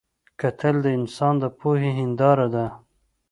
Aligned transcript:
کتل 0.41 0.75
د 0.85 0.87
انسان 0.99 1.33
د 1.41 1.43
پوهې 1.59 1.91
هنداره 1.99 2.47
ده 2.55 2.65